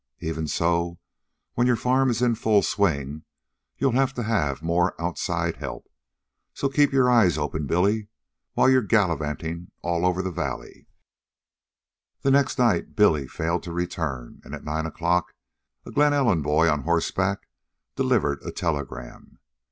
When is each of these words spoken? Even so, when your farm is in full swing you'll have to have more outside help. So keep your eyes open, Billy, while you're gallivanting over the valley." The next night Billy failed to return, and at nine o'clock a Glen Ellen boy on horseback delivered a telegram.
Even 0.19 0.47
so, 0.47 0.97
when 1.53 1.67
your 1.67 1.75
farm 1.75 2.09
is 2.09 2.23
in 2.23 2.33
full 2.33 2.63
swing 2.63 3.21
you'll 3.77 3.91
have 3.91 4.15
to 4.15 4.23
have 4.23 4.63
more 4.63 4.99
outside 4.99 5.57
help. 5.57 5.87
So 6.55 6.69
keep 6.69 6.91
your 6.91 7.07
eyes 7.11 7.37
open, 7.37 7.67
Billy, 7.67 8.07
while 8.53 8.67
you're 8.67 8.81
gallivanting 8.81 9.69
over 9.83 10.23
the 10.23 10.31
valley." 10.31 10.87
The 12.23 12.31
next 12.31 12.57
night 12.57 12.95
Billy 12.95 13.27
failed 13.27 13.61
to 13.61 13.71
return, 13.73 14.41
and 14.43 14.55
at 14.55 14.63
nine 14.65 14.87
o'clock 14.87 15.35
a 15.85 15.91
Glen 15.91 16.13
Ellen 16.15 16.41
boy 16.41 16.67
on 16.67 16.81
horseback 16.81 17.47
delivered 17.95 18.41
a 18.41 18.51
telegram. 18.51 19.37